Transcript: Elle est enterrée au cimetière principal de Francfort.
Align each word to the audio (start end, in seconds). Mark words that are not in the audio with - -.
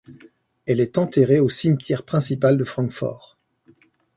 Elle 0.65 0.79
est 0.79 0.97
enterrée 0.97 1.39
au 1.39 1.47
cimetière 1.47 2.01
principal 2.03 2.57
de 2.57 2.63
Francfort. 2.63 3.37